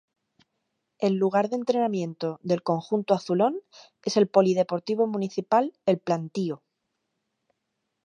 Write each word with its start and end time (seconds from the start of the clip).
El 0.97 1.17
lugar 1.17 1.49
de 1.51 1.57
entrenamiento 1.57 2.39
del 2.41 2.63
conjunto 2.63 3.13
azulón 3.13 3.61
es 4.01 4.17
el 4.17 4.27
Polideportivo 4.27 5.05
Municipal 5.05 5.73
El 5.85 5.99
Plantío. 5.99 6.63